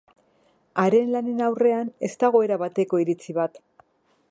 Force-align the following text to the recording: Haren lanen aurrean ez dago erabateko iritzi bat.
Haren 0.83 1.11
lanen 1.15 1.43
aurrean 1.49 1.93
ez 2.09 2.11
dago 2.25 2.43
erabateko 2.49 3.05
iritzi 3.07 3.37
bat. 3.43 3.63